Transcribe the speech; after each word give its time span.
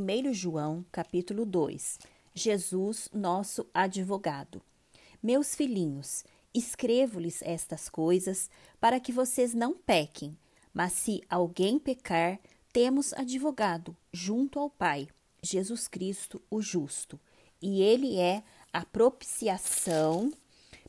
1 0.00 0.32
João, 0.32 0.84
capítulo 0.90 1.44
2. 1.44 1.98
Jesus, 2.34 3.10
nosso 3.12 3.66
advogado. 3.74 4.62
Meus 5.22 5.54
filhinhos, 5.54 6.24
escrevo-lhes 6.54 7.42
estas 7.42 7.90
coisas 7.90 8.48
para 8.80 8.98
que 8.98 9.12
vocês 9.12 9.52
não 9.52 9.74
pequem. 9.74 10.36
Mas 10.72 10.92
se 10.94 11.22
alguém 11.28 11.78
pecar, 11.78 12.38
temos 12.72 13.12
advogado 13.12 13.94
junto 14.10 14.58
ao 14.58 14.70
Pai, 14.70 15.08
Jesus 15.42 15.88
Cristo, 15.88 16.40
o 16.50 16.62
justo. 16.62 17.20
E 17.60 17.82
ele 17.82 18.18
é 18.18 18.42
a 18.72 18.86
propiciação 18.86 20.32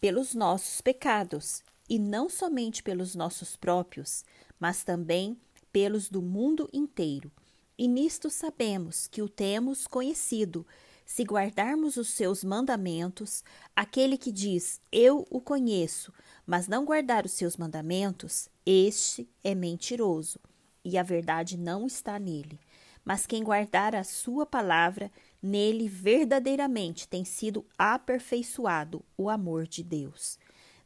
pelos 0.00 0.34
nossos 0.34 0.80
pecados, 0.80 1.62
e 1.88 1.98
não 1.98 2.28
somente 2.28 2.82
pelos 2.82 3.14
nossos 3.14 3.56
próprios, 3.56 4.24
mas 4.58 4.82
também 4.82 5.38
pelos 5.72 6.08
do 6.08 6.20
mundo 6.20 6.68
inteiro. 6.72 7.30
E 7.78 7.86
nisto 7.86 8.28
sabemos 8.28 9.06
que 9.06 9.22
o 9.22 9.28
temos 9.28 9.86
conhecido, 9.86 10.66
se 11.06 11.22
guardarmos 11.22 11.96
os 11.96 12.08
seus 12.08 12.42
mandamentos, 12.42 13.44
aquele 13.74 14.18
que 14.18 14.32
diz 14.32 14.80
eu 14.90 15.24
o 15.30 15.40
conheço, 15.40 16.12
mas 16.44 16.66
não 16.66 16.84
guardar 16.84 17.24
os 17.24 17.30
seus 17.30 17.56
mandamentos, 17.56 18.48
este 18.66 19.28
é 19.44 19.54
mentiroso, 19.54 20.40
e 20.84 20.98
a 20.98 21.04
verdade 21.04 21.56
não 21.56 21.86
está 21.86 22.18
nele. 22.18 22.58
Mas 23.04 23.26
quem 23.26 23.44
guardar 23.44 23.94
a 23.94 24.02
sua 24.02 24.44
palavra, 24.44 25.08
nele 25.40 25.88
verdadeiramente 25.88 27.06
tem 27.06 27.24
sido 27.24 27.64
aperfeiçoado 27.78 29.04
o 29.16 29.30
amor 29.30 29.68
de 29.68 29.84
Deus. 29.84 30.36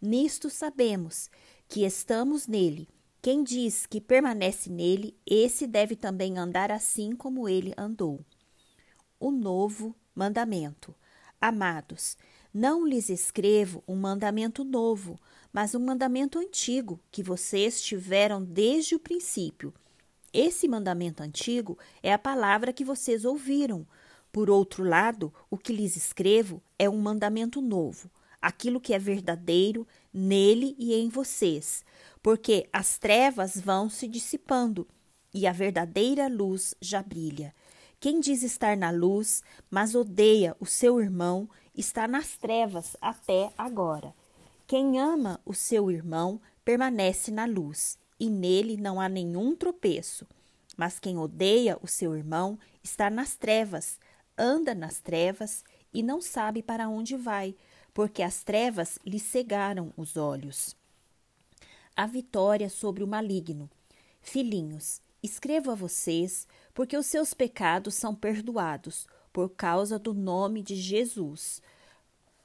Nisto 0.01 0.51
sabemos 0.51 1.30
que 1.66 1.87
estamos 1.87 2.46
nele 2.46 2.87
quem 3.22 3.44
diz 3.44 3.86
que 3.86 4.00
permanece 4.00 4.68
nele, 4.68 5.16
esse 5.24 5.64
deve 5.64 5.94
também 5.94 6.38
andar 6.38 6.72
assim 6.72 7.14
como 7.14 7.48
ele 7.48 7.72
andou. 7.78 8.18
O 9.20 9.30
novo 9.30 9.95
mandamento. 10.12 10.92
Amados, 11.40 12.16
não 12.52 12.84
lhes 12.84 13.09
escrevo 13.09 13.84
um 13.87 13.95
mandamento 13.95 14.64
novo, 14.64 15.16
mas 15.52 15.73
um 15.73 15.79
mandamento 15.79 16.37
antigo 16.37 16.98
que 17.12 17.23
vocês 17.23 17.80
tiveram 17.80 18.42
desde 18.42 18.96
o 18.96 18.98
princípio. 18.98 19.73
Esse 20.32 20.66
mandamento 20.66 21.23
antigo 21.23 21.79
é 22.02 22.12
a 22.12 22.18
palavra 22.18 22.73
que 22.73 22.84
vocês 22.84 23.24
ouviram. 23.24 23.86
Por 24.32 24.51
outro 24.51 24.82
lado, 24.82 25.32
o 25.48 25.57
que 25.57 25.73
lhes 25.73 25.95
escrevo 25.95 26.60
é 26.76 26.90
um 26.90 26.98
mandamento 26.98 27.60
novo, 27.60 28.10
aquilo 28.43 28.80
que 28.80 28.93
é 28.93 28.98
verdadeiro 28.98 29.87
nele 30.12 30.74
e 30.79 30.93
em 30.93 31.09
vocês 31.09 31.85
porque 32.23 32.68
as 32.73 32.98
trevas 32.98 33.60
vão 33.60 33.90
se 33.90 34.07
dissipando 34.07 34.87
e 35.35 35.46
a 35.46 35.52
verdadeira 35.52 36.29
luz 36.29 36.74
já 36.80 37.02
brilha. 37.02 37.54
Quem 37.98 38.20
diz 38.20 38.43
estar 38.43 38.76
na 38.76 38.90
luz, 38.90 39.43
mas 39.70 39.95
odeia 39.95 40.57
o 40.60 40.66
seu 40.66 41.01
irmão, 41.01 41.48
está 41.76 42.07
nas 42.07 42.37
trevas 42.37 42.96
até 43.01 43.52
agora. 43.59 44.15
Quem 44.66 45.01
ama 45.01 45.40
o 45.45 45.54
seu 45.54 45.90
irmão 45.90 46.40
permanece 46.65 47.30
na 47.30 47.45
luz, 47.45 47.98
e 48.18 48.29
nele 48.29 48.76
não 48.76 49.01
há 49.01 49.09
nenhum 49.09 49.54
tropeço. 49.57 50.26
Mas 50.76 50.98
quem 50.98 51.18
odeia 51.18 51.79
o 51.82 51.87
seu 51.87 52.16
irmão 52.16 52.59
está 52.82 53.10
nas 53.10 53.37
trevas, 53.37 53.98
anda 54.37 54.74
nas 54.74 55.01
trevas 55.01 55.65
e 55.93 56.02
não 56.02 56.20
sabe 56.20 56.63
para 56.63 56.88
onde 56.88 57.16
vai, 57.16 57.54
porque 57.95 58.23
as 58.23 58.43
trevas 58.43 58.98
lhe 59.04 59.18
cegaram 59.18 59.93
os 59.96 60.16
olhos 60.16 60.76
a 61.96 62.07
vitória 62.07 62.68
sobre 62.68 63.04
o 63.04 63.07
maligno. 63.07 63.71
Filhinhos, 64.21 65.00
escrevo 65.22 65.71
a 65.71 65.75
vocês, 65.75 66.47
porque 66.75 66.97
os 66.97 67.06
seus 67.06 67.34
pecados 67.34 67.94
são 67.94 68.15
perdoados, 68.15 69.06
por 69.32 69.50
causa 69.50 69.98
do 69.98 70.15
nome 70.15 70.62
de 70.62 70.75
Jesus. 70.75 71.62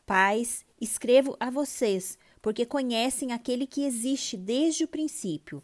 Pais, 0.05 0.65
escrevo 0.79 1.35
a 1.39 1.49
vocês, 1.49 2.17
porque 2.41 2.65
conhecem 2.65 3.31
aquele 3.31 3.67
que 3.67 3.83
existe 3.83 4.37
desde 4.37 4.83
o 4.83 4.87
princípio. 4.87 5.61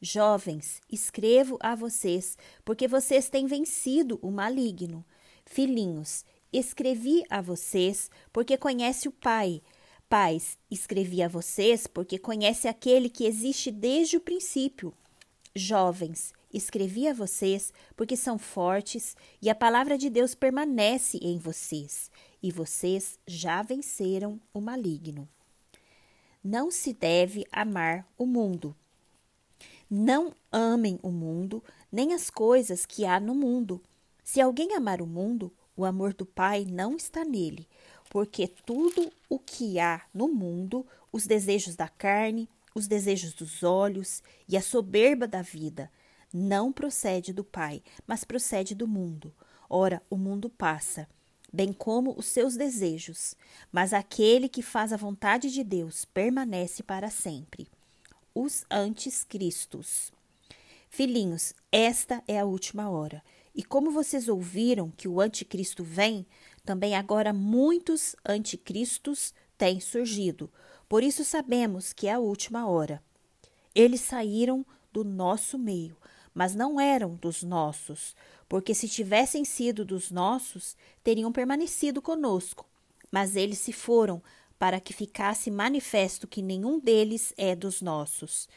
Jovens, 0.00 0.80
escrevo 0.90 1.58
a 1.60 1.74
vocês, 1.74 2.36
porque 2.64 2.88
vocês 2.88 3.28
têm 3.28 3.46
vencido 3.46 4.18
o 4.20 4.30
maligno. 4.30 5.04
Filhinhos, 5.44 6.24
escrevi 6.52 7.22
a 7.30 7.40
vocês, 7.40 8.10
porque 8.32 8.56
conhece 8.56 9.08
o 9.08 9.12
Pai. 9.12 9.62
Pais, 10.08 10.58
escrevi 10.70 11.22
a 11.22 11.28
vocês 11.28 11.86
porque 11.86 12.18
conhece 12.18 12.68
aquele 12.68 13.08
que 13.08 13.24
existe 13.24 13.70
desde 13.70 14.16
o 14.16 14.20
princípio. 14.20 14.92
Jovens, 15.54 16.32
escrevi 16.52 17.08
a 17.08 17.14
vocês 17.14 17.72
porque 17.96 18.16
são 18.16 18.38
fortes 18.38 19.16
e 19.40 19.48
a 19.48 19.54
palavra 19.54 19.96
de 19.96 20.10
Deus 20.10 20.34
permanece 20.34 21.18
em 21.22 21.38
vocês, 21.38 22.10
e 22.42 22.50
vocês 22.50 23.18
já 23.26 23.62
venceram 23.62 24.40
o 24.52 24.60
maligno. 24.60 25.28
Não 26.44 26.70
se 26.70 26.92
deve 26.92 27.46
amar 27.52 28.06
o 28.18 28.26
mundo. 28.26 28.76
Não 29.88 30.34
amem 30.50 30.98
o 31.02 31.10
mundo, 31.10 31.62
nem 31.90 32.14
as 32.14 32.28
coisas 32.30 32.84
que 32.84 33.04
há 33.04 33.20
no 33.20 33.34
mundo. 33.34 33.80
Se 34.24 34.40
alguém 34.40 34.74
amar 34.74 35.00
o 35.00 35.06
mundo, 35.06 35.52
o 35.76 35.84
amor 35.84 36.12
do 36.12 36.26
Pai 36.26 36.66
não 36.68 36.96
está 36.96 37.24
nele, 37.24 37.68
porque 38.10 38.46
tudo 38.46 39.10
o 39.28 39.38
que 39.38 39.78
há 39.78 40.02
no 40.12 40.28
mundo, 40.28 40.86
os 41.10 41.26
desejos 41.26 41.74
da 41.74 41.88
carne, 41.88 42.48
os 42.74 42.86
desejos 42.86 43.32
dos 43.32 43.62
olhos 43.62 44.22
e 44.48 44.56
a 44.56 44.62
soberba 44.62 45.26
da 45.26 45.42
vida, 45.42 45.90
não 46.32 46.72
procede 46.72 47.32
do 47.32 47.44
Pai, 47.44 47.82
mas 48.06 48.24
procede 48.24 48.74
do 48.74 48.88
mundo. 48.88 49.34
Ora, 49.68 50.02
o 50.10 50.16
mundo 50.16 50.48
passa, 50.48 51.08
bem 51.52 51.72
como 51.72 52.14
os 52.18 52.26
seus 52.26 52.56
desejos, 52.56 53.34
mas 53.70 53.92
aquele 53.92 54.48
que 54.48 54.62
faz 54.62 54.92
a 54.92 54.96
vontade 54.96 55.50
de 55.50 55.62
Deus 55.62 56.04
permanece 56.04 56.82
para 56.82 57.10
sempre. 57.10 57.68
Os 58.34 58.64
anticristos. 58.70 60.10
Filhinhos, 60.88 61.54
esta 61.70 62.22
é 62.26 62.38
a 62.38 62.44
última 62.44 62.88
hora. 62.90 63.22
E 63.54 63.62
como 63.62 63.90
vocês 63.90 64.28
ouviram 64.28 64.90
que 64.90 65.06
o 65.06 65.20
anticristo 65.20 65.84
vem, 65.84 66.26
também 66.64 66.94
agora 66.94 67.32
muitos 67.32 68.16
anticristos 68.26 69.34
têm 69.58 69.80
surgido. 69.80 70.50
Por 70.88 71.02
isso 71.02 71.24
sabemos 71.24 71.92
que 71.92 72.06
é 72.06 72.12
a 72.12 72.18
última 72.18 72.66
hora. 72.66 73.02
Eles 73.74 74.00
saíram 74.00 74.64
do 74.92 75.04
nosso 75.04 75.58
meio, 75.58 75.96
mas 76.34 76.54
não 76.54 76.80
eram 76.80 77.14
dos 77.14 77.42
nossos, 77.42 78.14
porque 78.48 78.74
se 78.74 78.88
tivessem 78.88 79.44
sido 79.44 79.84
dos 79.84 80.10
nossos, 80.10 80.76
teriam 81.02 81.32
permanecido 81.32 82.02
conosco. 82.02 82.66
Mas 83.10 83.36
eles 83.36 83.58
se 83.58 83.72
foram 83.72 84.22
para 84.58 84.80
que 84.80 84.92
ficasse 84.92 85.50
manifesto 85.50 86.28
que 86.28 86.40
nenhum 86.40 86.78
deles 86.78 87.34
é 87.36 87.56
dos 87.56 87.82
nossos. 87.82 88.48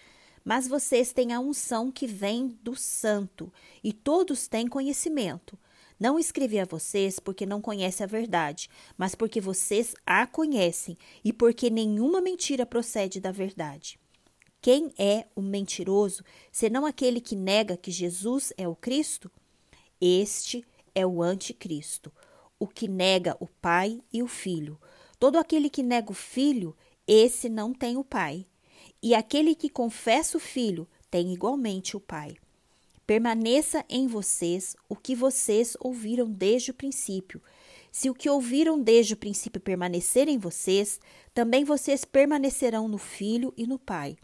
Mas 0.46 0.68
vocês 0.68 1.12
têm 1.12 1.34
a 1.34 1.40
unção 1.40 1.92
que 1.92 2.06
vem 2.06 2.56
do 2.62 2.76
Santo, 2.76 3.52
e 3.84 3.92
todos 3.92 4.48
têm 4.48 4.68
conhecimento. 4.68 5.58
Não 6.00 6.20
escrevi 6.20 6.60
a 6.60 6.66
vocês 6.66 7.20
porque 7.20 7.46
não 7.46 7.60
conhecem 7.60 8.04
a 8.04 8.08
verdade, 8.08 8.70
mas 8.96 9.16
porque 9.16 9.42
vocês 9.42 9.96
a 10.06 10.28
conhecem 10.28 10.98
e 11.24 11.34
porque 11.34 11.70
nenhuma 11.70 12.22
mentira 12.22 12.66
procede 12.66 13.20
da 13.20 13.32
verdade. 13.32 13.98
Quem 14.62 14.94
é 14.98 15.26
o 15.36 15.42
mentiroso, 15.42 16.24
senão 16.52 16.86
aquele 16.86 17.22
que 17.22 17.36
nega 17.36 17.78
que 17.78 17.92
Jesus 17.92 18.54
é 18.58 18.68
o 18.68 18.76
Cristo? 18.76 19.32
Este 20.00 20.66
é 20.94 21.06
o 21.08 21.24
anticristo, 21.24 22.12
o 22.60 22.68
que 22.68 22.88
nega 22.88 23.38
o 23.40 23.48
Pai 23.48 24.02
e 24.12 24.22
o 24.22 24.28
Filho. 24.28 24.80
Todo 25.18 25.38
aquele 25.38 25.70
que 25.70 25.82
nega 25.82 26.12
o 26.12 26.16
Filho, 26.16 26.76
esse 27.08 27.48
não 27.48 27.74
tem 27.74 27.96
o 27.96 28.04
Pai. 28.04 28.46
E 29.06 29.14
aquele 29.14 29.54
que 29.54 29.70
confessa 29.70 30.36
o 30.36 30.40
Filho 30.40 30.88
tem 31.12 31.32
igualmente 31.32 31.96
o 31.96 32.00
Pai. 32.00 32.36
Permaneça 33.06 33.86
em 33.88 34.08
vocês 34.08 34.76
o 34.90 34.96
que 34.96 35.16
vocês 35.16 35.78
ouviram 35.80 36.28
desde 36.28 36.72
o 36.72 36.74
princípio. 36.74 37.40
Se 37.92 38.10
o 38.10 38.16
que 38.16 38.28
ouviram 38.28 38.82
desde 38.82 39.14
o 39.14 39.18
princípio 39.18 39.62
permanecer 39.62 40.28
em 40.28 40.40
vocês, 40.40 41.00
também 41.36 41.64
vocês 41.64 42.04
permanecerão 42.04 42.88
no 42.88 42.98
Filho 42.98 43.54
e 43.56 43.68
no 43.68 43.78
Pai. 43.78 44.18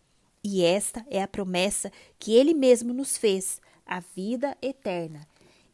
E 0.43 0.63
esta 0.63 1.05
é 1.11 1.21
a 1.21 1.27
promessa 1.27 1.91
que 2.17 2.33
ele 2.33 2.55
mesmo 2.55 2.91
nos 2.91 3.15
fez, 3.15 3.61
a 3.85 3.99
vida 3.99 4.57
eterna. 4.63 5.27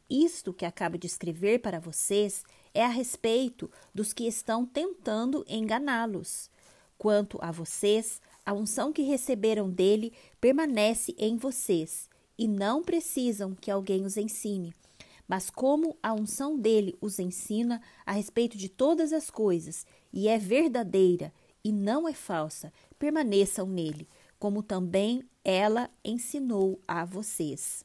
Isto 0.09 0.51
que 0.51 0.65
acabo 0.65 0.97
de 0.97 1.07
escrever 1.07 1.59
para 1.59 1.79
vocês 1.79 2.43
é 2.73 2.83
a 2.83 2.89
respeito 2.89 3.71
dos 3.95 4.11
que 4.11 4.27
estão 4.27 4.65
tentando 4.65 5.45
enganá-los. 5.47 6.49
Quanto 6.97 7.37
a 7.41 7.53
vocês, 7.53 8.19
a 8.47 8.53
unção 8.53 8.93
que 8.93 9.01
receberam 9.01 9.69
dele 9.69 10.13
permanece 10.39 11.13
em 11.17 11.35
vocês 11.35 12.09
e 12.37 12.47
não 12.47 12.81
precisam 12.81 13.53
que 13.53 13.69
alguém 13.69 14.05
os 14.05 14.15
ensine. 14.15 14.73
Mas 15.27 15.49
como 15.49 15.97
a 16.01 16.13
unção 16.13 16.57
dele 16.57 16.95
os 17.01 17.19
ensina 17.19 17.81
a 18.05 18.13
respeito 18.13 18.57
de 18.57 18.69
todas 18.69 19.11
as 19.11 19.29
coisas, 19.29 19.85
e 20.13 20.29
é 20.29 20.37
verdadeira 20.37 21.33
e 21.61 21.73
não 21.73 22.07
é 22.07 22.13
falsa, 22.13 22.71
permaneçam 22.97 23.67
nele, 23.67 24.07
como 24.39 24.63
também 24.63 25.25
ela 25.43 25.89
ensinou 26.01 26.79
a 26.87 27.03
vocês. 27.03 27.83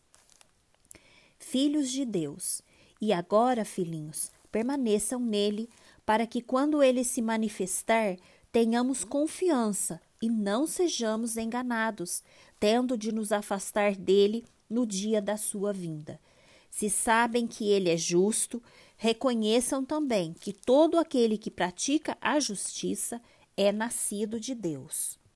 Filhos 1.41 1.91
de 1.91 2.05
Deus, 2.05 2.62
E 3.00 3.12
agora, 3.12 3.65
filhinhos, 3.65 4.31
permaneçam 4.53 5.19
nele, 5.19 5.69
para 6.06 6.25
que 6.25 6.41
quando 6.41 6.85
ele 6.85 7.03
se 7.03 7.20
manifestar, 7.20 8.17
tenhamos 8.53 9.03
confiança 9.03 10.00
e 10.23 10.31
não 10.31 10.69
sejamos 10.69 11.37
enganados, 11.37 12.23
tendo 12.61 12.97
de 12.97 13.11
nos 13.11 13.33
afastar 13.33 13.97
dele 13.97 14.45
no 14.71 14.87
dia 14.87 15.21
da 15.21 15.37
sua 15.37 15.73
vinda. 15.73 16.21
Se 16.71 16.89
sabem 16.89 17.47
que 17.47 17.69
ele 17.69 17.91
é 17.91 17.97
justo, 17.97 18.63
reconheçam 18.97 19.85
também 19.85 20.33
que 20.33 20.53
todo 20.53 20.97
aquele 20.97 21.37
que 21.37 21.51
pratica 21.51 22.17
a 22.21 22.39
justiça 22.39 23.21
é 23.57 23.73
nascido 23.73 24.39
de 24.39 24.55
Deus. 24.55 25.19